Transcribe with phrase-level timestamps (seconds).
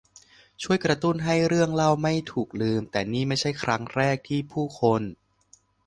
[0.63, 5.01] ช่วยกระตุ้นให้เรื่องเล่าไม่ถูกลืม แต่นี่ไม่ใช่ครั้งแรกที่ผู้คน